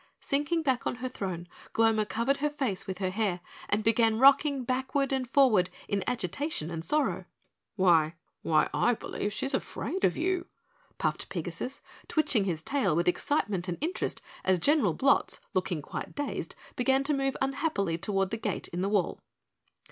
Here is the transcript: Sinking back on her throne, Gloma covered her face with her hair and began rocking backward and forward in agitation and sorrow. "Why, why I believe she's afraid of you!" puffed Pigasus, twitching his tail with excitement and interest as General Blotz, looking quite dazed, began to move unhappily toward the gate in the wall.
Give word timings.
Sinking 0.19 0.63
back 0.63 0.87
on 0.87 0.95
her 0.95 1.07
throne, 1.07 1.47
Gloma 1.73 2.07
covered 2.07 2.37
her 2.37 2.49
face 2.49 2.87
with 2.87 2.97
her 2.97 3.11
hair 3.11 3.39
and 3.69 3.83
began 3.83 4.17
rocking 4.17 4.63
backward 4.63 5.13
and 5.13 5.29
forward 5.29 5.69
in 5.87 6.03
agitation 6.07 6.71
and 6.71 6.83
sorrow. 6.83 7.25
"Why, 7.75 8.15
why 8.41 8.67
I 8.73 8.95
believe 8.95 9.31
she's 9.31 9.53
afraid 9.53 10.03
of 10.03 10.17
you!" 10.17 10.47
puffed 10.97 11.29
Pigasus, 11.29 11.81
twitching 12.07 12.45
his 12.45 12.63
tail 12.63 12.95
with 12.95 13.07
excitement 13.07 13.67
and 13.67 13.77
interest 13.79 14.21
as 14.43 14.57
General 14.57 14.95
Blotz, 14.95 15.39
looking 15.53 15.83
quite 15.83 16.15
dazed, 16.15 16.55
began 16.75 17.03
to 17.03 17.13
move 17.13 17.37
unhappily 17.39 17.99
toward 17.99 18.31
the 18.31 18.37
gate 18.37 18.67
in 18.69 18.81
the 18.81 18.89
wall. 18.89 19.21